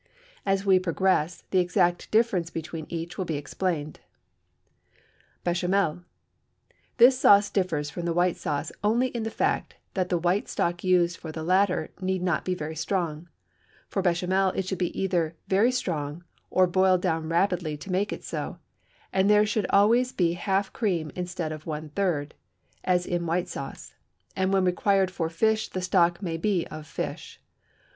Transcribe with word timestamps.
As 0.47 0.65
we 0.65 0.79
progress, 0.79 1.43
the 1.51 1.59
exact 1.59 2.09
difference 2.09 2.49
between 2.49 2.87
each 2.89 3.19
will 3.19 3.25
be 3.25 3.37
explained. 3.37 3.99
Béchamel. 5.45 6.03
This 6.97 7.19
sauce 7.19 7.51
differs 7.51 7.91
from 7.91 8.05
the 8.05 8.11
white 8.13 8.35
sauce 8.35 8.71
only 8.83 9.09
in 9.09 9.21
the 9.21 9.29
fact 9.29 9.75
that 9.93 10.09
the 10.09 10.17
white 10.17 10.49
stock 10.49 10.83
used 10.83 11.17
for 11.17 11.31
the 11.31 11.43
latter 11.43 11.91
need 11.99 12.23
not 12.23 12.43
be 12.45 12.55
very 12.55 12.75
strong; 12.75 13.29
for 13.87 14.01
béchamel 14.01 14.55
it 14.57 14.65
should 14.65 14.81
either 14.81 15.29
be 15.29 15.35
very 15.55 15.71
strong 15.71 16.23
or 16.49 16.65
boiled 16.65 17.03
down 17.03 17.29
rapidly 17.29 17.77
to 17.77 17.91
make 17.91 18.11
it 18.11 18.23
so, 18.23 18.57
and 19.13 19.29
there 19.29 19.45
should 19.45 19.67
always 19.69 20.11
be 20.11 20.33
half 20.33 20.73
cream 20.73 21.11
instead 21.15 21.51
of 21.51 21.67
one 21.67 21.89
third, 21.89 22.33
as 22.83 23.05
in 23.05 23.27
white 23.27 23.47
sauce, 23.47 23.93
and 24.35 24.51
when 24.51 24.65
required 24.65 25.11
for 25.11 25.29
fish 25.29 25.69
the 25.69 25.79
stock 25.79 26.23
may 26.23 26.37
be 26.37 26.65
of 26.71 26.87
fish. 26.87 27.39